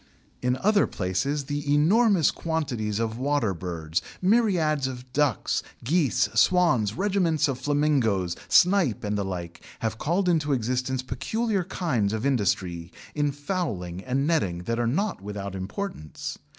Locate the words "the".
1.43-1.71, 9.15-9.23